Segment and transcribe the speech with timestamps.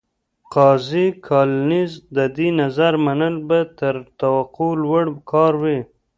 [0.53, 5.79] قاضي کالینز د دې نظر منل به تر توقع لوړ کار وي.